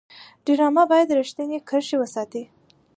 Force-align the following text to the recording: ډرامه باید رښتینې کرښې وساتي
ډرامه 0.45 0.83
باید 0.91 1.15
رښتینې 1.19 1.59
کرښې 1.69 1.97
وساتي 1.99 2.43